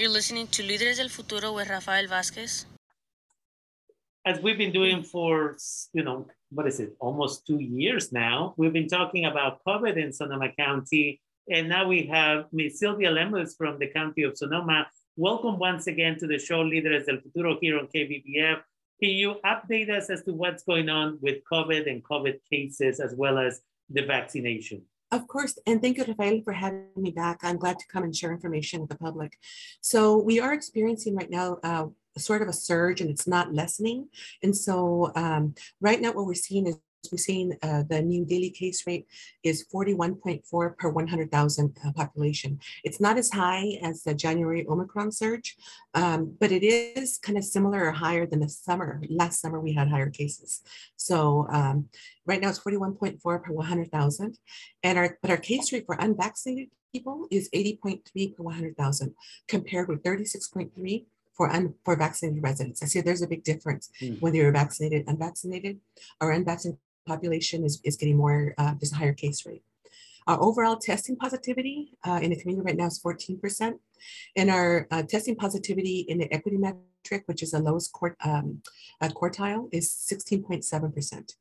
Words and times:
You're 0.00 0.08
listening 0.08 0.46
to 0.52 0.62
Líderes 0.62 0.96
del 0.96 1.10
Futuro 1.10 1.52
with 1.52 1.68
Rafael 1.68 2.06
Vázquez. 2.06 2.64
As 4.24 4.40
we've 4.40 4.56
been 4.56 4.72
doing 4.72 5.02
for, 5.02 5.58
you 5.92 6.02
know, 6.02 6.26
what 6.50 6.66
is 6.66 6.80
it, 6.80 6.96
almost 7.00 7.46
two 7.46 7.60
years 7.60 8.10
now, 8.10 8.54
we've 8.56 8.72
been 8.72 8.88
talking 8.88 9.26
about 9.26 9.62
COVID 9.62 9.98
in 9.98 10.10
Sonoma 10.10 10.52
County. 10.58 11.20
And 11.50 11.68
now 11.68 11.86
we 11.86 12.06
have 12.06 12.46
Ms. 12.50 12.78
Sylvia 12.78 13.10
Lemus 13.10 13.54
from 13.58 13.78
the 13.78 13.88
County 13.88 14.22
of 14.22 14.38
Sonoma. 14.38 14.86
Welcome 15.18 15.58
once 15.58 15.86
again 15.86 16.18
to 16.20 16.26
the 16.26 16.38
show 16.38 16.64
Líderes 16.64 17.04
del 17.04 17.20
Futuro 17.20 17.58
here 17.60 17.78
on 17.78 17.86
KBBF. 17.94 18.62
Can 19.02 19.10
you 19.10 19.34
update 19.44 19.90
us 19.90 20.08
as 20.08 20.22
to 20.22 20.32
what's 20.32 20.62
going 20.62 20.88
on 20.88 21.18
with 21.20 21.42
COVID 21.52 21.90
and 21.90 22.02
COVID 22.02 22.38
cases 22.50 23.00
as 23.00 23.14
well 23.14 23.36
as 23.36 23.60
the 23.90 24.06
vaccination? 24.06 24.80
Of 25.12 25.26
course, 25.26 25.58
and 25.66 25.82
thank 25.82 25.96
you, 25.96 26.04
Rafael, 26.04 26.40
for 26.42 26.52
having 26.52 26.86
me 26.96 27.10
back. 27.10 27.40
I'm 27.42 27.56
glad 27.56 27.80
to 27.80 27.86
come 27.88 28.04
and 28.04 28.14
share 28.14 28.30
information 28.30 28.80
with 28.80 28.90
the 28.90 28.96
public. 28.96 29.38
So 29.80 30.16
we 30.16 30.38
are 30.38 30.52
experiencing 30.52 31.16
right 31.16 31.30
now 31.30 31.58
uh, 31.64 31.86
sort 32.16 32.42
of 32.42 32.48
a 32.48 32.52
surge 32.52 33.00
and 33.00 33.10
it's 33.10 33.26
not 33.26 33.52
lessening. 33.52 34.08
And 34.42 34.56
so 34.56 35.10
um, 35.16 35.54
right 35.80 36.00
now 36.00 36.12
what 36.12 36.26
we're 36.26 36.34
seeing 36.34 36.66
is 36.66 36.76
we're 37.10 37.18
seeing 37.18 37.56
uh, 37.62 37.82
the 37.88 38.02
new 38.02 38.24
daily 38.24 38.50
case 38.50 38.86
rate 38.86 39.06
is 39.42 39.66
41.4 39.72 40.76
per 40.76 40.88
100,000 40.88 41.76
uh, 41.84 41.92
population. 41.92 42.60
It's 42.84 43.00
not 43.00 43.16
as 43.16 43.30
high 43.30 43.78
as 43.82 44.02
the 44.02 44.14
January 44.14 44.66
Omicron 44.68 45.12
surge, 45.12 45.56
um, 45.94 46.36
but 46.38 46.52
it 46.52 46.62
is 46.62 47.18
kind 47.18 47.38
of 47.38 47.44
similar 47.44 47.86
or 47.86 47.92
higher 47.92 48.26
than 48.26 48.40
the 48.40 48.48
summer. 48.48 49.00
Last 49.08 49.40
summer, 49.40 49.60
we 49.60 49.72
had 49.72 49.88
higher 49.88 50.10
cases. 50.10 50.62
So 50.96 51.46
um, 51.50 51.88
right 52.26 52.40
now 52.40 52.50
it's 52.50 52.60
41.4 52.60 53.20
per 53.22 53.52
100,000. 53.52 54.38
And 54.82 54.98
our, 54.98 55.18
but 55.22 55.30
our 55.30 55.38
case 55.38 55.72
rate 55.72 55.86
for 55.86 55.96
unvaccinated 55.98 56.68
people 56.92 57.26
is 57.30 57.48
80.3 57.54 58.36
per 58.36 58.42
100,000 58.42 59.14
compared 59.48 59.88
with 59.88 60.02
36.3 60.02 61.06
for, 61.32 61.48
un, 61.50 61.74
for 61.84 61.96
vaccinated 61.96 62.42
residents. 62.42 62.82
I 62.82 62.86
see 62.86 63.00
there's 63.00 63.22
a 63.22 63.26
big 63.26 63.44
difference 63.44 63.90
mm. 64.02 64.20
whether 64.20 64.36
you're 64.36 64.52
vaccinated, 64.52 65.08
unvaccinated. 65.08 65.78
Our 66.20 66.32
unvaccinated 66.32 66.78
population 67.12 67.58
is, 67.68 67.74
is 67.88 67.96
getting 68.00 68.18
more, 68.24 68.54
uh, 68.58 68.72
there's 68.78 68.92
a 68.92 69.00
higher 69.02 69.18
case 69.24 69.40
rate. 69.46 69.64
Our 70.28 70.38
overall 70.48 70.76
testing 70.76 71.16
positivity 71.16 71.78
uh, 72.06 72.20
in 72.22 72.30
the 72.30 72.38
community 72.40 72.64
right 72.68 72.76
now 72.76 72.86
is 72.86 73.00
14%. 73.02 73.74
And 74.36 74.50
our 74.56 74.86
uh, 74.90 75.02
testing 75.14 75.36
positivity 75.44 75.98
in 76.10 76.18
the 76.18 76.32
equity 76.32 76.58
metric, 76.66 77.22
which 77.26 77.42
is 77.42 77.50
the 77.50 77.60
lowest 77.68 77.90
um, 78.24 78.62
uh, 79.00 79.08
quartile, 79.18 79.68
is 79.72 79.86
16.7%. 79.90 81.34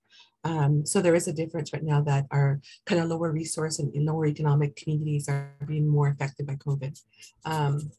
Um, 0.46 0.86
so 0.86 1.02
there 1.02 1.16
is 1.16 1.28
a 1.28 1.34
difference 1.42 1.74
right 1.74 1.84
now 1.84 2.02
that 2.02 2.26
our 2.32 2.62
kind 2.86 3.02
of 3.02 3.10
lower 3.10 3.32
resource 3.32 3.80
and, 3.80 3.94
and 3.94 4.06
lower 4.06 4.26
economic 4.26 4.76
communities 4.76 5.28
are 5.28 5.54
being 5.68 5.88
more 5.88 6.08
affected 6.08 6.48
by 6.48 6.56
COVID. 6.56 6.94
Um, 7.46 7.92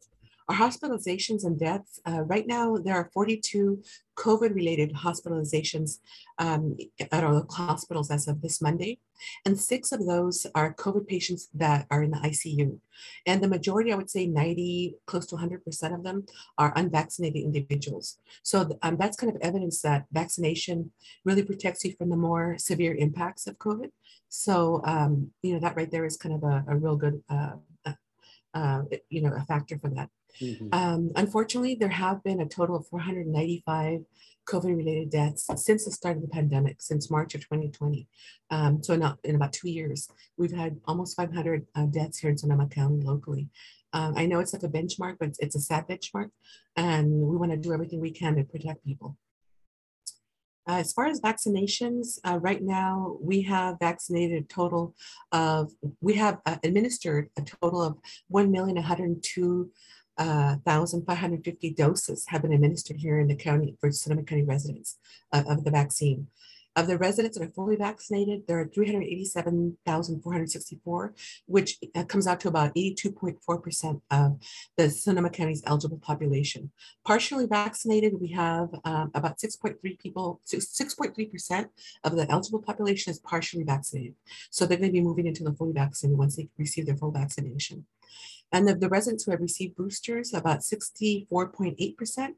our 0.50 0.56
hospitalizations 0.56 1.44
and 1.44 1.58
deaths, 1.58 2.00
uh, 2.08 2.22
right 2.22 2.46
now 2.46 2.76
there 2.76 2.96
are 2.96 3.10
42 3.14 3.82
COVID-related 4.16 4.92
hospitalizations 4.94 5.98
um, 6.38 6.76
at 7.12 7.22
our 7.22 7.32
local 7.32 7.54
hospitals 7.54 8.10
as 8.10 8.26
of 8.26 8.42
this 8.42 8.60
Monday. 8.60 8.98
And 9.46 9.58
six 9.58 9.92
of 9.92 10.04
those 10.06 10.46
are 10.56 10.74
COVID 10.74 11.06
patients 11.06 11.48
that 11.54 11.86
are 11.90 12.02
in 12.02 12.10
the 12.10 12.18
ICU. 12.18 12.78
And 13.26 13.40
the 13.40 13.48
majority, 13.48 13.92
I 13.92 13.96
would 13.96 14.10
say 14.10 14.26
90, 14.26 14.96
close 15.06 15.26
to 15.26 15.36
100% 15.36 15.94
of 15.94 16.02
them 16.02 16.26
are 16.58 16.72
unvaccinated 16.74 17.42
individuals. 17.42 18.18
So 18.42 18.76
um, 18.82 18.96
that's 18.98 19.16
kind 19.16 19.34
of 19.34 19.40
evidence 19.42 19.80
that 19.82 20.06
vaccination 20.10 20.90
really 21.24 21.44
protects 21.44 21.84
you 21.84 21.94
from 21.96 22.08
the 22.10 22.16
more 22.16 22.58
severe 22.58 22.94
impacts 22.94 23.46
of 23.46 23.56
COVID. 23.58 23.90
So, 24.28 24.80
um, 24.84 25.30
you 25.42 25.54
know, 25.54 25.60
that 25.60 25.76
right 25.76 25.90
there 25.90 26.04
is 26.04 26.16
kind 26.16 26.34
of 26.34 26.42
a, 26.42 26.64
a 26.66 26.76
real 26.76 26.96
good, 26.96 27.22
uh, 27.30 27.52
uh, 28.54 28.82
you 29.08 29.22
know, 29.22 29.32
a 29.34 29.44
factor 29.44 29.78
for 29.78 29.90
that. 29.90 30.08
Mm-hmm. 30.40 30.68
Um, 30.72 31.10
unfortunately, 31.16 31.74
there 31.74 31.88
have 31.88 32.22
been 32.22 32.40
a 32.40 32.48
total 32.48 32.76
of 32.76 32.86
495 32.88 34.00
COVID 34.48 34.76
related 34.76 35.10
deaths 35.10 35.48
since 35.56 35.84
the 35.84 35.90
start 35.90 36.16
of 36.16 36.22
the 36.22 36.28
pandemic, 36.28 36.80
since 36.80 37.10
March 37.10 37.34
of 37.34 37.42
2020. 37.42 38.08
Um, 38.50 38.82
so, 38.82 38.94
in, 38.94 39.04
in, 39.24 39.36
about 39.36 39.52
two 39.52 39.70
years, 39.70 40.08
we've 40.36 40.52
had 40.52 40.80
almost 40.86 41.16
500 41.16 41.66
uh, 41.74 41.86
deaths 41.86 42.18
here 42.18 42.30
in 42.30 42.38
Sonoma 42.38 42.66
County 42.68 43.00
locally. 43.02 43.48
Um, 43.92 44.14
I 44.16 44.26
know 44.26 44.40
it's 44.40 44.52
like 44.52 44.62
a 44.62 44.68
benchmark, 44.68 45.16
but 45.18 45.28
it's, 45.28 45.38
it's 45.40 45.56
a 45.56 45.60
sad 45.60 45.88
benchmark, 45.88 46.30
and 46.76 47.10
we 47.10 47.36
want 47.36 47.52
to 47.52 47.56
do 47.56 47.72
everything 47.72 48.00
we 48.00 48.12
can 48.12 48.36
to 48.36 48.44
protect 48.44 48.84
people. 48.84 49.16
Uh, 50.70 50.78
as 50.78 50.92
far 50.92 51.06
as 51.06 51.20
vaccinations, 51.20 52.20
uh, 52.24 52.38
right 52.38 52.62
now 52.62 53.16
we 53.20 53.42
have 53.42 53.76
vaccinated 53.80 54.44
a 54.44 54.46
total 54.46 54.94
of, 55.32 55.72
we 56.00 56.14
have 56.14 56.38
uh, 56.46 56.58
administered 56.62 57.28
a 57.36 57.42
total 57.42 57.82
of 57.82 57.98
1,102,000 58.32 59.68
uh, 60.18 60.56
1,550 60.62 61.70
doses 61.70 62.24
have 62.28 62.42
been 62.42 62.52
administered 62.52 62.98
here 62.98 63.18
in 63.18 63.26
the 63.26 63.34
county 63.34 63.74
for 63.80 63.90
Sonoma 63.90 64.22
County 64.22 64.44
residents 64.44 64.98
uh, 65.32 65.42
of 65.48 65.64
the 65.64 65.72
vaccine. 65.72 66.28
Of 66.76 66.86
the 66.86 66.98
residents 66.98 67.36
that 67.36 67.44
are 67.44 67.50
fully 67.50 67.74
vaccinated, 67.74 68.46
there 68.46 68.60
are 68.60 68.64
387,464, 68.64 71.14
which 71.46 71.78
uh, 71.96 72.04
comes 72.04 72.28
out 72.28 72.38
to 72.40 72.48
about 72.48 72.72
82.4% 72.76 74.00
of 74.10 74.38
the 74.76 74.88
Sonoma 74.88 75.30
County's 75.30 75.64
eligible 75.66 75.98
population. 75.98 76.70
Partially 77.04 77.46
vaccinated, 77.46 78.20
we 78.20 78.28
have 78.28 78.68
um, 78.84 79.10
about 79.14 79.38
6.3 79.38 79.98
people, 79.98 80.40
6.3% 80.46 81.68
of 82.04 82.14
the 82.14 82.30
eligible 82.30 82.62
population 82.62 83.10
is 83.10 83.18
partially 83.18 83.64
vaccinated. 83.64 84.14
So 84.50 84.64
they're 84.64 84.78
going 84.78 84.90
to 84.90 84.92
be 84.92 85.00
moving 85.00 85.26
into 85.26 85.42
the 85.42 85.52
fully 85.52 85.72
vaccinated 85.72 86.18
once 86.18 86.36
they 86.36 86.48
receive 86.56 86.86
their 86.86 86.96
full 86.96 87.10
vaccination. 87.10 87.84
And 88.52 88.68
of 88.68 88.80
the 88.80 88.88
residents 88.88 89.24
who 89.24 89.30
have 89.30 89.40
received 89.40 89.76
boosters, 89.76 90.34
about 90.34 90.60
64.8% 90.60 92.28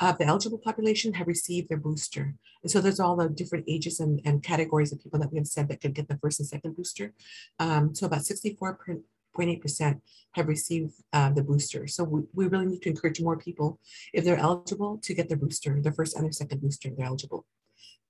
of 0.00 0.18
the 0.18 0.24
eligible 0.24 0.58
population 0.58 1.14
have 1.14 1.26
received 1.26 1.68
their 1.68 1.78
booster. 1.78 2.34
And 2.62 2.70
so 2.70 2.80
there's 2.80 3.00
all 3.00 3.16
the 3.16 3.28
different 3.28 3.64
ages 3.68 4.00
and, 4.00 4.20
and 4.24 4.42
categories 4.42 4.92
of 4.92 5.02
people 5.02 5.18
that 5.18 5.32
we 5.32 5.38
have 5.38 5.46
said 5.46 5.68
that 5.68 5.80
could 5.80 5.94
get 5.94 6.08
the 6.08 6.18
first 6.18 6.40
and 6.40 6.48
second 6.48 6.76
booster. 6.76 7.14
Um, 7.58 7.94
so 7.94 8.06
about 8.06 8.20
64.8% 8.20 10.00
have 10.32 10.48
received 10.48 10.92
uh, 11.12 11.30
the 11.30 11.42
booster. 11.42 11.86
So 11.86 12.04
we, 12.04 12.22
we 12.32 12.46
really 12.46 12.66
need 12.66 12.82
to 12.82 12.90
encourage 12.90 13.20
more 13.20 13.36
people, 13.36 13.80
if 14.12 14.24
they're 14.24 14.36
eligible, 14.36 14.98
to 15.02 15.14
get 15.14 15.28
the 15.28 15.36
booster, 15.36 15.80
the 15.80 15.92
first 15.92 16.14
and 16.14 16.24
their 16.24 16.32
second 16.32 16.60
booster, 16.60 16.90
they're 16.96 17.06
eligible. 17.06 17.44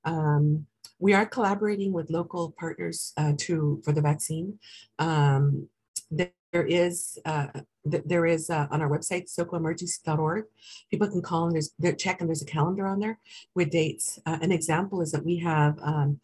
Um, 0.04 0.66
we 0.98 1.14
are 1.14 1.26
collaborating 1.26 1.92
with 1.92 2.10
local 2.10 2.54
partners 2.58 3.12
uh, 3.16 3.32
to 3.38 3.80
for 3.84 3.92
the 3.92 4.02
vaccine. 4.02 4.58
Um, 4.98 5.68
there 6.10 6.66
is 6.66 7.18
uh, 7.24 7.46
th 7.90 8.02
there 8.04 8.26
is 8.26 8.50
uh, 8.50 8.66
on 8.70 8.82
our 8.82 8.90
website 8.90 9.24
socoemergency.org. 9.28 10.44
People 10.90 11.08
can 11.08 11.22
call 11.22 11.44
and 11.46 11.54
there's 11.54 11.70
there, 11.78 11.92
check 11.92 12.20
and 12.20 12.28
there's 12.28 12.42
a 12.42 12.52
calendar 12.56 12.86
on 12.86 12.98
there 12.98 13.18
with 13.54 13.70
dates. 13.70 14.18
Uh, 14.26 14.38
an 14.42 14.52
example 14.52 15.00
is 15.00 15.12
that 15.12 15.24
we 15.24 15.36
have 15.38 15.78
um, 15.82 16.20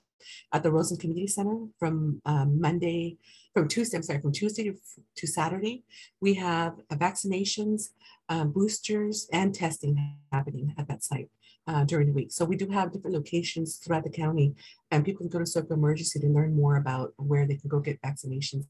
at 0.52 0.62
the 0.62 0.72
Rosen 0.72 0.96
Community 0.96 1.28
Center 1.28 1.58
from 1.78 2.20
um, 2.24 2.60
Monday, 2.60 3.16
from 3.54 3.68
Tuesday, 3.68 3.96
I'm 3.96 4.02
sorry, 4.02 4.20
from 4.20 4.32
Tuesday 4.32 4.64
to, 4.64 4.74
to 5.18 5.26
Saturday, 5.26 5.84
we 6.20 6.34
have 6.34 6.74
vaccinations, 6.92 7.90
um, 8.28 8.50
boosters, 8.50 9.28
and 9.32 9.54
testing 9.54 10.16
happening 10.32 10.74
at 10.78 10.88
that 10.88 11.04
site. 11.04 11.30
Uh, 11.68 11.82
during 11.84 12.06
the 12.06 12.12
week. 12.12 12.30
So 12.30 12.44
we 12.44 12.54
do 12.54 12.68
have 12.68 12.92
different 12.92 13.16
locations 13.16 13.78
throughout 13.78 14.04
the 14.04 14.08
county 14.24 14.54
and 14.92 15.04
people 15.04 15.22
can 15.22 15.28
go 15.28 15.40
to 15.40 15.44
SoCo 15.44 15.72
Emergency 15.72 16.20
to 16.20 16.28
learn 16.28 16.54
more 16.54 16.76
about 16.76 17.12
where 17.16 17.44
they 17.44 17.56
can 17.56 17.68
go 17.68 17.80
get 17.80 18.00
vaccinations 18.02 18.66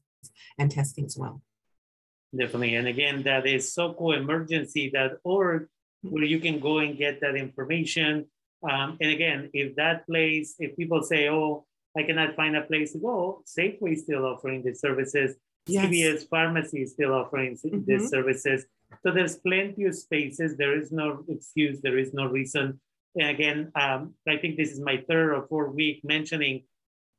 and 0.57 0.71
testing 0.71 1.05
as 1.05 1.17
well. 1.17 1.41
Definitely. 2.35 2.75
And 2.75 2.87
again, 2.87 3.23
that 3.23 3.47
is 3.47 3.73
socoemergency.org 3.73 5.67
where 6.03 6.23
you 6.23 6.39
can 6.39 6.59
go 6.59 6.79
and 6.79 6.97
get 6.97 7.21
that 7.21 7.35
information. 7.35 8.25
Um, 8.69 8.97
and 8.99 9.11
again, 9.11 9.49
if 9.53 9.75
that 9.75 10.05
place, 10.05 10.55
if 10.59 10.75
people 10.75 11.03
say, 11.03 11.29
oh, 11.29 11.65
I 11.97 12.03
cannot 12.03 12.35
find 12.35 12.55
a 12.55 12.61
place 12.61 12.93
to 12.93 12.99
go, 12.99 13.43
Safeway 13.45 13.93
is 13.93 14.03
still 14.03 14.25
offering 14.25 14.63
the 14.63 14.73
services. 14.73 15.35
Yes. 15.65 15.85
CVS 15.85 16.29
Pharmacy 16.29 16.83
is 16.83 16.91
still 16.91 17.13
offering 17.13 17.57
mm-hmm. 17.57 17.81
these 17.85 18.09
services. 18.09 18.65
So 19.03 19.11
there's 19.11 19.35
plenty 19.37 19.85
of 19.85 19.95
spaces. 19.95 20.55
There 20.57 20.79
is 20.79 20.91
no 20.91 21.23
excuse. 21.27 21.81
There 21.81 21.97
is 21.97 22.13
no 22.13 22.27
reason. 22.27 22.79
And 23.15 23.29
again, 23.29 23.71
um, 23.75 24.13
I 24.27 24.37
think 24.37 24.57
this 24.57 24.71
is 24.71 24.79
my 24.79 25.03
third 25.09 25.33
or 25.33 25.47
fourth 25.47 25.73
week 25.73 26.01
mentioning 26.03 26.63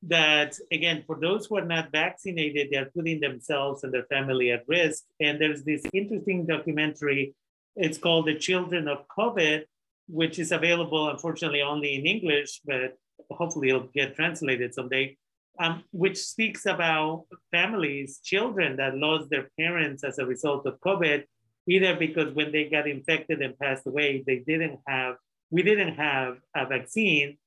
that 0.03 0.57
again 0.71 1.03
for 1.07 1.19
those 1.21 1.47
who 1.47 1.57
are 1.57 1.65
not 1.65 1.91
vaccinated 1.91 2.69
they're 2.71 2.91
putting 2.97 3.19
themselves 3.21 3.83
and 3.83 3.93
their 3.93 4.05
family 4.05 4.53
at 4.53 4.63
risk. 4.69 5.05
And 5.21 5.41
there's 5.41 5.65
this 5.65 5.83
interesting 5.93 6.47
documentary 6.47 7.35
it's 7.79 7.99
called 7.99 8.27
the 8.27 8.35
children 8.35 8.89
of 8.89 9.07
covid 9.09 9.63
which 10.09 10.39
is 10.39 10.53
available 10.53 11.09
unfortunately 11.11 11.63
only 11.63 11.95
in 11.95 12.07
english 12.07 12.61
but 12.65 12.97
hopefully 13.31 13.69
it'll 13.69 13.91
get 13.95 14.15
translated 14.15 14.75
someday 14.75 15.17
um, 15.61 15.83
which 15.91 16.19
speaks 16.19 16.67
about 16.67 17.25
families 17.51 18.21
children 18.23 18.77
that 18.77 18.97
lost 18.97 19.31
their 19.31 19.49
parents 19.59 20.05
as 20.05 20.19
a 20.19 20.27
result 20.27 20.67
of 20.67 20.81
covid 20.81 21.25
either 21.69 21.95
because 21.97 22.35
when 22.35 22.53
they 22.53 22.65
got 22.65 22.89
infected 22.89 23.41
and 23.43 23.59
passed 23.59 23.87
away 23.87 24.23
they 24.27 24.39
didn't 24.47 24.79
have 24.87 25.17
we 25.51 25.63
didn't 25.63 25.95
have 25.95 26.39
a 26.55 26.67
vaccine 26.67 27.39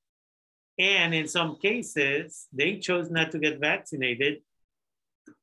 and 0.78 1.14
in 1.14 1.28
some 1.28 1.58
cases, 1.60 2.46
they 2.52 2.78
chose 2.78 3.10
not 3.10 3.30
to 3.32 3.38
get 3.38 3.60
vaccinated. 3.60 4.42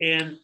And 0.02 0.40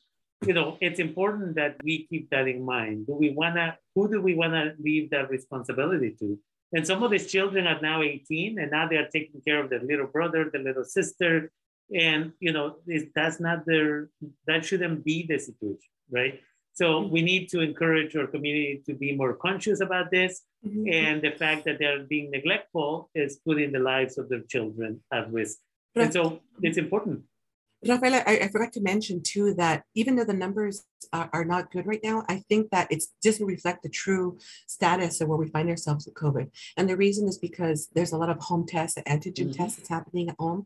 you 0.45 0.53
know, 0.53 0.77
it's 0.81 0.99
important 0.99 1.55
that 1.55 1.77
we 1.83 2.05
keep 2.07 2.29
that 2.29 2.47
in 2.47 2.63
mind. 2.63 3.07
Do 3.07 3.15
we 3.15 3.31
wanna, 3.31 3.77
who 3.95 4.09
do 4.09 4.21
we 4.21 4.35
wanna 4.35 4.73
leave 4.79 5.09
that 5.11 5.29
responsibility 5.29 6.15
to? 6.19 6.37
And 6.73 6.85
some 6.85 7.03
of 7.03 7.11
these 7.11 7.31
children 7.31 7.67
are 7.67 7.79
now 7.81 8.01
18 8.01 8.59
and 8.59 8.71
now 8.71 8.87
they 8.87 8.97
are 8.97 9.07
taking 9.07 9.41
care 9.41 9.63
of 9.63 9.69
their 9.69 9.81
little 9.81 10.07
brother, 10.07 10.49
the 10.51 10.59
little 10.59 10.83
sister. 10.83 11.51
And, 11.93 12.33
you 12.39 12.51
know, 12.51 12.77
that's 13.15 13.39
not 13.39 13.65
their, 13.65 14.09
that 14.47 14.65
shouldn't 14.65 15.05
be 15.05 15.25
the 15.27 15.39
situation, 15.39 15.91
right? 16.11 16.41
So 16.75 17.07
we 17.07 17.21
need 17.21 17.47
to 17.49 17.61
encourage 17.61 18.15
our 18.17 18.27
community 18.27 18.83
to 18.85 18.93
be 18.93 19.15
more 19.15 19.33
conscious 19.33 19.79
about 19.79 20.11
this. 20.11 20.41
Mm-hmm. 20.65 20.91
And 20.91 21.21
the 21.21 21.31
fact 21.31 21.63
that 21.65 21.79
they're 21.79 22.03
being 22.03 22.31
neglectful 22.31 23.09
is 23.15 23.37
putting 23.45 23.71
the 23.71 23.79
lives 23.79 24.17
of 24.17 24.27
their 24.29 24.41
children 24.41 25.01
at 25.11 25.31
risk. 25.31 25.57
And 25.95 26.11
so 26.11 26.41
it's 26.61 26.77
important. 26.77 27.23
Rafaela, 27.87 28.23
I, 28.25 28.39
I, 28.39 28.47
forgot 28.49 28.73
to 28.73 28.81
mention 28.81 29.21
too 29.21 29.53
that 29.55 29.83
even 29.93 30.15
though 30.15 30.23
the 30.23 30.33
numbers 30.33 30.83
are, 31.13 31.29
are, 31.33 31.45
not 31.45 31.71
good 31.71 31.85
right 31.85 31.99
now, 32.03 32.23
I 32.27 32.43
think 32.49 32.71
that 32.71 32.91
it 32.91 33.03
doesn't 33.23 33.45
reflect 33.45 33.83
the 33.83 33.89
true 33.89 34.39
status 34.67 35.21
of 35.21 35.27
where 35.27 35.37
we 35.37 35.47
find 35.49 35.69
ourselves 35.69 36.05
with 36.05 36.15
COVID. 36.15 36.49
And 36.77 36.89
the 36.89 36.97
reason 36.97 37.27
is 37.27 37.37
because 37.37 37.89
there's 37.93 38.11
a 38.11 38.17
lot 38.17 38.29
of 38.29 38.39
home 38.39 38.65
tests, 38.65 38.97
antigen 39.07 39.49
mm-hmm. 39.49 39.51
tests 39.51 39.77
that's 39.77 39.89
happening 39.89 40.29
at 40.29 40.35
home 40.39 40.65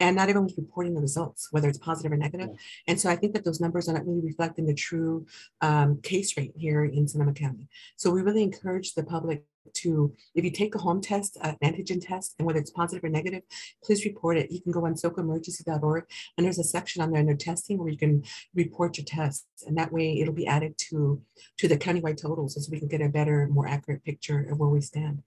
and 0.00 0.16
not 0.16 0.28
everyone's 0.28 0.56
reporting 0.56 0.94
the 0.94 1.00
results, 1.00 1.48
whether 1.50 1.68
it's 1.68 1.78
positive 1.78 2.12
or 2.12 2.16
negative. 2.16 2.48
Yeah. 2.50 2.56
And 2.88 3.00
so 3.00 3.10
I 3.10 3.16
think 3.16 3.34
that 3.34 3.44
those 3.44 3.60
numbers 3.60 3.88
are 3.88 3.92
not 3.92 4.06
really 4.06 4.22
reflecting 4.22 4.66
the 4.66 4.74
true 4.74 5.26
um, 5.60 6.00
case 6.02 6.36
rate 6.36 6.52
here 6.56 6.84
in 6.84 7.08
Sonoma 7.08 7.32
County. 7.32 7.68
So 7.96 8.10
we 8.10 8.22
really 8.22 8.42
encourage 8.42 8.94
the 8.94 9.04
public 9.04 9.44
to, 9.72 10.14
if 10.34 10.44
you 10.44 10.50
take 10.50 10.74
a 10.74 10.78
home 10.78 11.00
test, 11.00 11.38
uh, 11.40 11.54
an 11.62 11.72
antigen 11.72 12.04
test, 12.04 12.34
and 12.38 12.46
whether 12.46 12.58
it's 12.58 12.70
positive 12.70 13.04
or 13.04 13.08
negative, 13.08 13.42
please 13.82 14.04
report 14.04 14.36
it. 14.36 14.52
You 14.52 14.60
can 14.60 14.72
go 14.72 14.84
on 14.84 14.94
socoemergency.org 14.94 16.04
and 16.36 16.44
there's 16.44 16.58
a 16.58 16.64
section 16.64 17.02
on 17.02 17.10
there 17.10 17.20
under 17.20 17.34
testing 17.34 17.78
where 17.78 17.88
you 17.88 17.98
can 17.98 18.24
report 18.54 18.98
your 18.98 19.06
tests. 19.06 19.64
And 19.66 19.76
that 19.78 19.92
way 19.92 20.20
it'll 20.20 20.34
be 20.34 20.46
added 20.46 20.76
to, 20.90 21.22
to 21.58 21.68
the 21.68 21.78
countywide 21.78 22.20
totals 22.20 22.54
so 22.54 22.70
we 22.70 22.78
can 22.78 22.88
get 22.88 23.00
a 23.00 23.08
better, 23.08 23.48
more 23.50 23.66
accurate 23.66 24.04
picture 24.04 24.48
of 24.50 24.58
where 24.58 24.68
we 24.68 24.80
stand. 24.80 25.22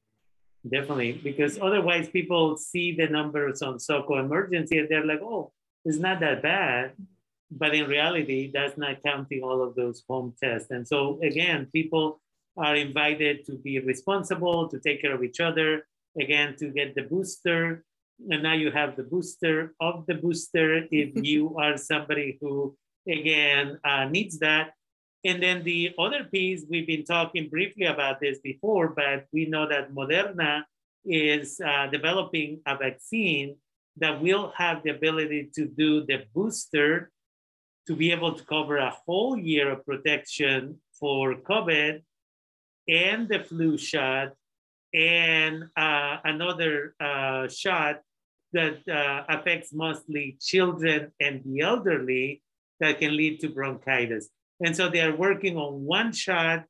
Definitely, 0.69 1.13
because 1.23 1.59
otherwise 1.61 2.09
people 2.09 2.57
see 2.57 2.91
the 2.91 3.07
numbers 3.07 3.61
on 3.61 3.79
SOCO 3.79 4.17
emergency 4.17 4.79
and 4.79 4.89
they're 4.89 5.05
like, 5.05 5.21
oh, 5.21 5.51
it's 5.85 5.99
not 5.99 6.19
that 6.19 6.41
bad. 6.41 6.93
But 7.49 7.73
in 7.73 7.87
reality, 7.87 8.51
that's 8.53 8.77
not 8.77 9.03
counting 9.05 9.43
all 9.43 9.61
of 9.61 9.75
those 9.75 10.03
home 10.09 10.33
tests. 10.41 10.71
And 10.71 10.85
so 10.85 11.19
again, 11.21 11.67
people 11.71 12.19
are 12.57 12.75
invited 12.75 13.45
to 13.45 13.53
be 13.53 13.79
responsible, 13.79 14.67
to 14.67 14.79
take 14.79 15.01
care 15.01 15.13
of 15.13 15.23
each 15.23 15.39
other, 15.39 15.85
again, 16.19 16.55
to 16.57 16.69
get 16.69 16.95
the 16.95 17.03
booster. 17.03 17.85
And 18.29 18.41
now 18.41 18.53
you 18.53 18.71
have 18.71 18.95
the 18.95 19.03
booster 19.03 19.75
of 19.79 20.05
the 20.07 20.15
booster 20.15 20.87
if 20.91 21.11
you 21.23 21.55
are 21.57 21.77
somebody 21.77 22.37
who, 22.41 22.75
again, 23.07 23.79
uh, 23.83 24.05
needs 24.05 24.39
that. 24.39 24.71
And 25.27 25.43
then 25.43 25.61
the 25.65 25.93
other 25.99 26.23
piece, 26.23 26.63
we've 26.69 26.87
been 26.87 27.03
talking 27.03 27.49
briefly 27.49 27.85
about 27.85 28.21
this 28.21 28.39
before, 28.39 28.87
but 28.87 29.25
we 29.33 29.45
know 29.45 29.67
that 29.67 29.93
Moderna 29.93 30.63
is 31.03 31.59
uh, 31.59 31.87
developing 31.87 32.61
a 32.65 32.77
vaccine 32.77 33.57
that 33.97 34.21
will 34.21 34.53
have 34.55 34.83
the 34.83 34.91
ability 34.91 35.49
to 35.55 35.65
do 35.65 36.05
the 36.05 36.23
booster 36.33 37.11
to 37.87 37.95
be 37.95 38.13
able 38.13 38.35
to 38.35 38.43
cover 38.45 38.77
a 38.77 38.95
whole 39.05 39.37
year 39.37 39.69
of 39.69 39.85
protection 39.85 40.79
for 40.97 41.35
COVID 41.35 42.03
and 42.87 43.27
the 43.27 43.39
flu 43.39 43.77
shot 43.77 44.31
and 44.93 45.65
uh, 45.75 46.17
another 46.23 46.95
uh, 47.01 47.49
shot 47.49 47.99
that 48.53 48.79
uh, 48.87 49.23
affects 49.27 49.73
mostly 49.73 50.37
children 50.39 51.11
and 51.19 51.43
the 51.43 51.59
elderly 51.59 52.41
that 52.79 52.99
can 52.99 53.17
lead 53.17 53.41
to 53.41 53.49
bronchitis. 53.49 54.29
And 54.59 54.75
so 54.75 54.89
they 54.89 55.01
are 55.01 55.15
working 55.15 55.57
on 55.57 55.85
one 55.85 56.11
shot 56.11 56.65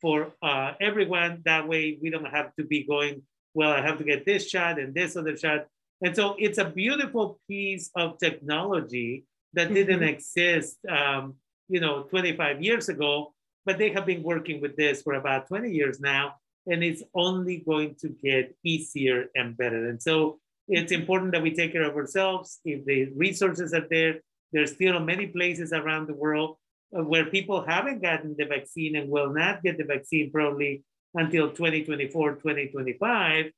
for 0.00 0.32
uh, 0.42 0.72
everyone. 0.80 1.42
That 1.44 1.68
way 1.68 1.98
we 2.00 2.10
don't 2.10 2.26
have 2.26 2.54
to 2.56 2.64
be 2.64 2.84
going, 2.84 3.22
well, 3.54 3.70
I 3.70 3.80
have 3.80 3.98
to 3.98 4.04
get 4.04 4.26
this 4.26 4.48
shot 4.48 4.78
and 4.78 4.94
this 4.94 5.16
other 5.16 5.36
shot. 5.36 5.66
And 6.02 6.14
so 6.14 6.36
it's 6.38 6.58
a 6.58 6.64
beautiful 6.64 7.40
piece 7.48 7.90
of 7.94 8.18
technology 8.18 9.24
that 9.54 9.66
mm-hmm. 9.66 9.74
didn't 9.74 10.02
exist, 10.02 10.78
um, 10.88 11.34
you 11.68 11.80
know, 11.80 12.04
25 12.04 12.62
years 12.62 12.88
ago, 12.88 13.34
but 13.66 13.78
they 13.78 13.90
have 13.90 14.06
been 14.06 14.22
working 14.22 14.60
with 14.60 14.76
this 14.76 15.02
for 15.02 15.14
about 15.14 15.48
20 15.48 15.70
years 15.70 16.00
now, 16.00 16.34
and 16.66 16.82
it's 16.82 17.02
only 17.14 17.58
going 17.58 17.94
to 18.00 18.08
get 18.22 18.54
easier 18.64 19.26
and 19.34 19.56
better. 19.56 19.88
And 19.88 20.00
so 20.00 20.38
it's 20.68 20.92
important 20.92 21.32
that 21.32 21.42
we 21.42 21.54
take 21.54 21.72
care 21.72 21.82
of 21.82 21.96
ourselves. 21.96 22.60
If 22.64 22.84
the 22.84 23.06
resources 23.16 23.74
are 23.74 23.86
there, 23.90 24.20
there's 24.52 24.72
still 24.72 24.98
many 25.00 25.26
places 25.26 25.72
around 25.72 26.06
the 26.06 26.14
world 26.14 26.56
where 26.90 27.26
people 27.26 27.64
haven't 27.64 28.02
gotten 28.02 28.34
the 28.36 28.44
vaccine 28.44 28.96
and 28.96 29.08
will 29.10 29.32
not 29.32 29.62
get 29.62 29.78
the 29.78 29.84
vaccine 29.84 30.30
probably 30.30 30.82
until 31.14 31.50
2024, 31.50 32.34
2025. 32.34 33.52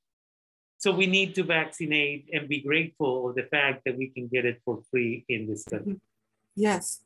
So 0.78 0.92
we 0.92 1.06
need 1.06 1.34
to 1.36 1.44
vaccinate 1.44 2.28
and 2.32 2.48
be 2.48 2.60
grateful 2.60 3.28
of 3.28 3.36
the 3.36 3.44
fact 3.44 3.82
that 3.86 3.96
we 3.96 4.08
can 4.08 4.28
get 4.28 4.44
it 4.44 4.60
for 4.64 4.82
free 4.90 5.24
in 5.28 5.46
this 5.46 5.64
country. 5.64 6.00
Yes. 6.54 7.02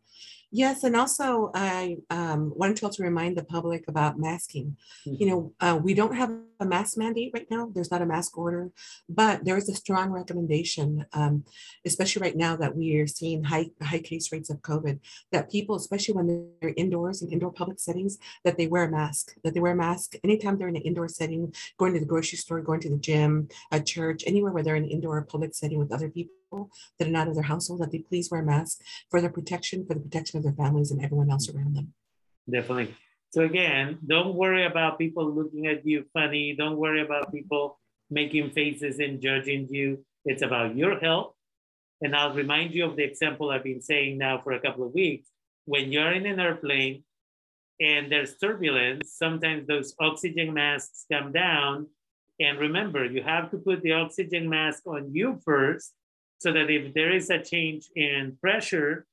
Yes, 0.50 0.84
and 0.84 0.96
also 0.96 1.50
I 1.54 1.96
um, 2.08 2.52
wanted 2.56 2.76
to 2.78 2.86
also 2.86 3.02
remind 3.02 3.36
the 3.36 3.44
public 3.44 3.84
about 3.88 4.18
masking. 4.18 4.76
Mm-hmm. 5.06 5.14
You 5.20 5.26
know, 5.28 5.52
uh, 5.60 5.78
we 5.82 5.92
don't 5.92 6.14
have 6.14 6.32
a 6.60 6.66
mask 6.66 6.96
mandate 6.96 7.32
right 7.34 7.50
now. 7.50 7.70
There's 7.72 7.90
not 7.90 8.02
a 8.02 8.06
mask 8.06 8.36
order, 8.36 8.70
but 9.08 9.44
there 9.44 9.56
is 9.56 9.68
a 9.68 9.74
strong 9.74 10.10
recommendation, 10.10 11.06
um, 11.12 11.44
especially 11.84 12.22
right 12.22 12.36
now 12.36 12.56
that 12.56 12.76
we 12.76 12.96
are 12.96 13.06
seeing 13.06 13.44
high 13.44 13.70
high 13.82 14.00
case 14.00 14.32
rates 14.32 14.50
of 14.50 14.62
COVID. 14.62 15.00
That 15.32 15.50
people, 15.50 15.76
especially 15.76 16.14
when 16.14 16.50
they're 16.60 16.74
indoors 16.76 17.22
in 17.22 17.30
indoor 17.30 17.52
public 17.52 17.78
settings, 17.78 18.18
that 18.44 18.56
they 18.56 18.66
wear 18.66 18.84
a 18.84 18.90
mask. 18.90 19.34
That 19.44 19.54
they 19.54 19.60
wear 19.60 19.72
a 19.72 19.76
mask 19.76 20.14
anytime 20.24 20.58
they're 20.58 20.68
in 20.68 20.76
an 20.76 20.82
indoor 20.82 21.08
setting, 21.08 21.54
going 21.78 21.94
to 21.94 22.00
the 22.00 22.06
grocery 22.06 22.38
store, 22.38 22.60
going 22.60 22.80
to 22.80 22.90
the 22.90 22.98
gym, 22.98 23.48
a 23.70 23.80
church, 23.80 24.24
anywhere 24.26 24.52
where 24.52 24.62
they're 24.62 24.76
in 24.76 24.84
an 24.84 24.90
indoor 24.90 25.22
public 25.22 25.54
setting 25.54 25.78
with 25.78 25.92
other 25.92 26.08
people 26.08 26.70
that 26.98 27.08
are 27.08 27.10
not 27.10 27.28
of 27.28 27.34
their 27.34 27.44
household, 27.44 27.80
that 27.80 27.90
they 27.92 27.98
please 27.98 28.30
wear 28.30 28.42
masks 28.42 28.82
for 29.10 29.20
their 29.20 29.30
protection, 29.30 29.84
for 29.86 29.94
the 29.94 30.00
protection 30.00 30.38
of 30.38 30.44
their 30.44 30.52
families 30.52 30.90
and 30.90 31.04
everyone 31.04 31.30
else 31.30 31.48
around 31.48 31.74
them. 31.74 31.92
Definitely. 32.50 32.94
So 33.36 33.42
again, 33.42 33.98
don't 34.06 34.34
worry 34.34 34.64
about 34.64 34.96
people 34.96 35.30
looking 35.30 35.66
at 35.66 35.86
you 35.86 36.06
funny. 36.14 36.56
Don't 36.56 36.78
worry 36.78 37.02
about 37.02 37.34
people 37.34 37.78
making 38.08 38.52
faces 38.52 38.98
and 38.98 39.20
judging 39.20 39.68
you. 39.68 40.02
It's 40.24 40.40
about 40.40 40.74
your 40.74 40.98
health. 40.98 41.34
And 42.00 42.16
I'll 42.16 42.32
remind 42.32 42.72
you 42.72 42.86
of 42.86 42.96
the 42.96 43.04
example 43.04 43.50
I've 43.50 43.62
been 43.62 43.82
saying 43.82 44.16
now 44.16 44.40
for 44.42 44.52
a 44.52 44.60
couple 44.60 44.86
of 44.86 44.94
weeks. 44.94 45.28
When 45.66 45.92
you're 45.92 46.14
in 46.14 46.24
an 46.24 46.40
airplane 46.40 47.04
and 47.78 48.10
there's 48.10 48.38
turbulence, 48.38 49.12
sometimes 49.12 49.66
those 49.66 49.94
oxygen 50.00 50.54
masks 50.54 51.04
come 51.12 51.30
down. 51.30 51.88
And 52.40 52.58
remember, 52.58 53.04
you 53.04 53.22
have 53.22 53.50
to 53.50 53.58
put 53.58 53.82
the 53.82 53.92
oxygen 53.92 54.48
mask 54.48 54.86
on 54.86 55.12
you 55.12 55.42
first 55.44 55.92
so 56.38 56.54
that 56.54 56.70
if 56.70 56.94
there 56.94 57.12
is 57.12 57.28
a 57.28 57.42
change 57.42 57.90
in 57.94 58.38
pressure 58.40 59.04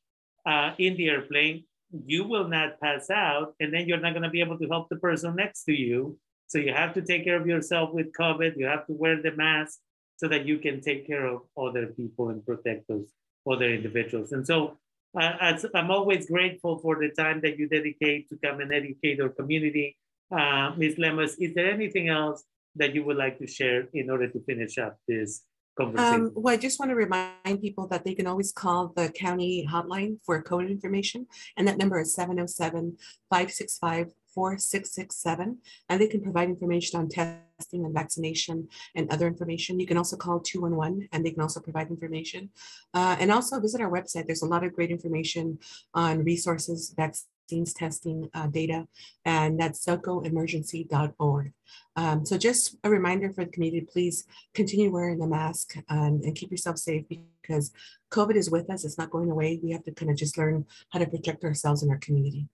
uh, 0.46 0.75
in 0.77 0.96
the 0.96 1.10
airplane, 1.10 1.65
you 2.05 2.23
will 2.23 2.47
not 2.47 2.79
pass 2.79 3.09
out, 3.09 3.53
and 3.59 3.73
then 3.73 3.88
you're 3.88 4.00
not 4.00 4.13
going 4.13 4.23
to 4.23 4.29
be 4.29 4.41
able 4.41 4.57
to 4.59 4.67
help 4.67 4.89
the 4.89 4.95
person 4.97 5.35
next 5.35 5.63
to 5.65 5.73
you. 5.73 6.17
So 6.47 6.57
you 6.57 6.73
have 6.73 6.93
to 6.95 7.01
take 7.01 7.23
care 7.23 7.39
of 7.39 7.47
yourself 7.47 7.93
with 7.93 8.13
COVID. 8.13 8.57
You 8.57 8.65
have 8.65 8.85
to 8.88 8.93
wear 8.93 9.21
the 9.21 9.31
mask 9.31 9.79
so 10.17 10.27
that 10.27 10.45
you 10.45 10.59
can 10.59 10.81
take 10.81 11.07
care 11.07 11.25
of 11.25 11.41
other 11.57 11.88
people 11.88 12.29
and 12.29 12.45
protect 12.45 12.88
those 12.88 13.07
other 13.50 13.69
individuals. 13.69 14.31
And 14.31 14.45
so 14.45 14.77
uh, 15.19 15.57
I'm 15.73 15.91
always 15.91 16.27
grateful 16.27 16.79
for 16.79 16.95
the 16.95 17.09
time 17.09 17.41
that 17.41 17.57
you 17.57 17.67
dedicate 17.67 18.29
to 18.29 18.38
come 18.43 18.59
and 18.59 18.73
educate 18.73 19.19
our 19.19 19.29
community. 19.29 19.97
Uh, 20.31 20.71
Ms. 20.77 20.95
Lemus, 20.95 21.35
is 21.39 21.53
there 21.53 21.71
anything 21.71 22.09
else 22.09 22.43
that 22.75 22.95
you 22.95 23.03
would 23.03 23.17
like 23.17 23.38
to 23.39 23.47
share 23.47 23.88
in 23.93 24.09
order 24.09 24.27
to 24.27 24.39
finish 24.41 24.77
up 24.77 24.97
this 25.07 25.43
um, 25.80 26.32
well, 26.36 26.53
I 26.53 26.58
just 26.58 26.80
want 26.80 26.92
to 26.92 26.96
remind 26.96 27.62
people 27.62 27.88
that 27.88 28.06
they 28.06 28.13
can 28.13 28.27
always 28.27 28.51
call 28.51 28.94
the 28.96 29.10
county 29.10 29.68
hotline 29.70 30.18
for 30.24 30.42
COVID 30.44 30.70
information, 30.70 31.25
and 31.58 31.68
that 31.68 31.77
number 31.77 32.00
is 32.00 32.13
707 32.13 32.98
565 33.30 34.12
4667. 34.34 35.60
And 35.89 36.01
they 36.01 36.08
can 36.08 36.22
provide 36.22 36.50
information 36.50 37.00
on 37.00 37.08
testing 37.08 37.86
and 37.86 37.94
vaccination 37.94 38.68
and 38.96 39.12
other 39.12 39.27
information. 39.27 39.80
You 39.80 39.88
can 39.88 39.98
also 39.98 40.18
call 40.18 40.39
211 40.39 41.10
and 41.12 41.25
they 41.25 41.32
can 41.32 41.42
also 41.42 41.60
provide 41.60 41.89
information. 41.89 42.50
Uh, 42.94 43.15
and 43.20 43.32
also 43.32 43.60
visit 43.60 43.82
our 43.82 43.92
website. 43.92 44.25
There's 44.25 44.42
a 44.42 44.48
lot 44.48 44.63
of 44.63 44.74
great 44.74 44.89
information 44.89 45.60
on 45.94 46.24
resources, 46.24 46.94
vaccines 46.96 47.27
vaccines 47.43 47.73
testing 47.73 48.29
uh, 48.33 48.47
data, 48.47 48.88
and 49.25 49.59
that's 49.59 49.85
socoemergency.org. 49.85 51.53
Um, 51.95 52.25
so 52.25 52.38
just 52.38 52.77
a 52.83 52.89
reminder 52.89 53.31
for 53.33 53.45
the 53.45 53.51
community, 53.51 53.85
please 53.91 54.25
continue 54.53 54.91
wearing 54.91 55.19
the 55.19 55.27
mask 55.27 55.75
um, 55.89 56.21
and 56.23 56.35
keep 56.35 56.51
yourself 56.51 56.77
safe 56.77 57.05
because 57.41 57.71
COVID 58.12 58.35
is 58.35 58.50
with 58.50 58.69
us. 58.69 58.85
It's 58.85 58.97
not 58.97 59.09
going 59.09 59.29
away. 59.29 59.59
We 59.62 59.71
have 59.71 59.83
to 59.83 59.91
kind 59.91 60.12
of 60.12 60.17
just 60.17 60.38
learn 60.38 60.65
how 60.91 61.00
to 61.00 61.07
protect 61.07 61.43
ourselves 61.43 61.83
and 61.83 61.91
our 61.91 61.97
community. 61.97 62.47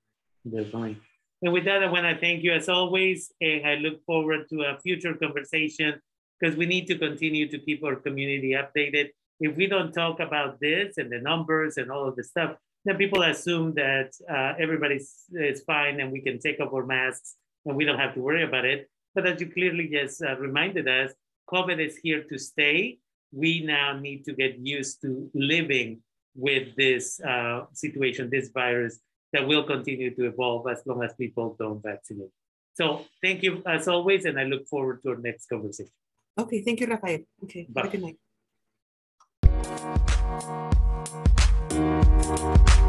Definitely. 0.44 0.98
And 1.42 1.54
with 1.54 1.66
that, 1.66 1.84
I 1.84 1.92
want 1.92 2.06
to 2.06 2.20
thank 2.20 2.44
you 2.44 2.52
as 2.52 2.68
always. 2.68 3.32
And 3.40 3.66
I 3.66 3.76
look 3.76 4.04
forward 4.06 4.50
to 4.50 4.62
a 4.64 4.80
future 4.80 5.14
conversation 5.14 6.02
because 6.40 6.58
we 6.58 6.66
need 6.66 6.88
to 6.88 6.98
continue 6.98 7.48
to 7.50 7.60
keep 7.60 7.84
our 7.84 7.96
community 7.96 8.56
updated. 8.56 9.10
If 9.40 9.56
we 9.56 9.68
don't 9.68 9.94
talk 9.94 10.20
about 10.20 10.60
this 10.60 10.98
and 10.98 11.10
the 11.10 11.20
numbers 11.20 11.78
and 11.78 11.92
all 11.92 12.08
of 12.08 12.18
the 12.18 12.26
stuff, 12.26 12.58
then 12.86 12.98
people 12.98 13.24
assume 13.24 13.74
that 13.76 14.12
uh, 14.30 14.54
everybody's 14.60 15.26
is 15.32 15.62
fine 15.64 16.00
and 16.00 16.12
we 16.12 16.22
can 16.22 16.40
take 16.40 16.60
off 16.60 16.74
our 16.74 16.86
masks 16.86 17.36
and 17.66 17.76
we 17.76 17.86
don't 17.86 18.00
have 18.00 18.14
to 18.16 18.22
worry 18.22 18.44
about 18.44 18.66
it. 18.66 18.90
But 19.14 19.28
as 19.28 19.42
you 19.42 19.48
clearly 19.48 19.88
just 19.88 20.24
uh, 20.24 20.38
reminded 20.38 20.88
us, 20.88 21.12
COVID 21.50 21.80
is 21.80 21.98
here 21.98 22.24
to 22.24 22.38
stay. 22.38 23.00
We 23.32 23.66
now 23.66 23.98
need 23.98 24.26
to 24.26 24.34
get 24.34 24.60
used 24.60 25.02
to 25.02 25.30
living 25.34 26.02
with 26.36 26.76
this 26.76 27.20
uh, 27.22 27.66
situation, 27.74 28.30
this 28.30 28.50
virus 28.50 29.00
that 29.34 29.48
will 29.48 29.64
continue 29.64 30.14
to 30.16 30.26
evolve 30.26 30.68
as 30.70 30.82
long 30.86 31.04
as 31.04 31.14
people 31.14 31.56
don't 31.60 31.82
vaccinate. 31.84 32.30
So 32.74 33.06
thank 33.22 33.44
you 33.44 33.62
as 33.66 33.88
always, 33.88 34.26
and 34.26 34.40
I 34.40 34.44
look 34.44 34.68
forward 34.68 35.02
to 35.04 35.10
our 35.10 35.18
next 35.18 35.48
conversation. 35.48 35.92
Okay, 36.38 36.62
thank 36.62 36.80
you, 36.80 36.88
Rafael. 36.88 37.20
Okay, 37.44 37.68
Bye. 37.70 37.90
good 37.90 38.02
night. 38.02 38.18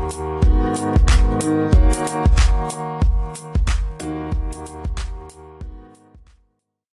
Thank 0.01 1.45
you. 3.05 3.10